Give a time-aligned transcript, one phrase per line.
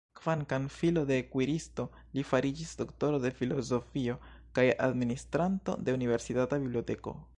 [0.19, 1.85] Kvankam filo de kuiristo,
[2.17, 4.17] li fariĝis doktoro de filozofio
[4.59, 7.15] kaj administranto de universitata biblioteko.